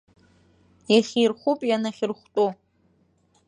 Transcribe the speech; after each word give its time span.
Иахьирхәып 0.93 1.59
ианахьырхәтәу. 1.65 2.49